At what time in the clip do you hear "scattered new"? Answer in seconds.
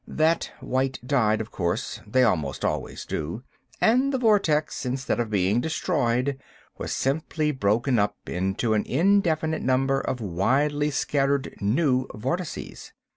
10.89-12.07